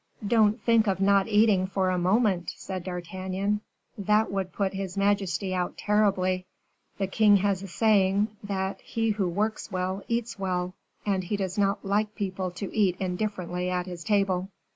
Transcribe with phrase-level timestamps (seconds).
[0.27, 3.61] "Don't think of not eating for a moment," said D'Artagnan;
[3.99, 6.47] "that would put his majesty out terribly.
[6.97, 10.73] The king has a saying, 'that he who works well, eats well,'
[11.05, 14.49] and he does not like people to eat indifferently at his table."